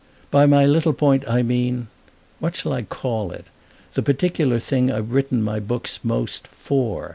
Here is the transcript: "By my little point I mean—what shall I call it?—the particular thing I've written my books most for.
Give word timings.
"By 0.31 0.47
my 0.47 0.65
little 0.65 0.93
point 0.93 1.29
I 1.29 1.43
mean—what 1.43 2.55
shall 2.55 2.73
I 2.73 2.81
call 2.81 3.29
it?—the 3.31 4.01
particular 4.01 4.57
thing 4.59 4.91
I've 4.91 5.11
written 5.11 5.43
my 5.43 5.59
books 5.59 5.99
most 6.03 6.47
for. 6.47 7.09